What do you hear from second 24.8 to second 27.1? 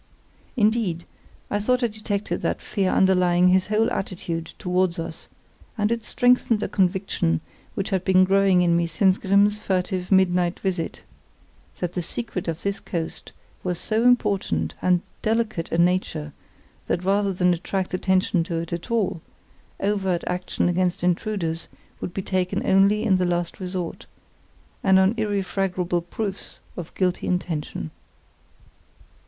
and on irrefragable proofs of